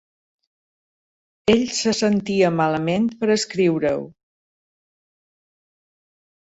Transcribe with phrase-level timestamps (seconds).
[1.55, 4.05] Ell se sentia malament per escriure-ho.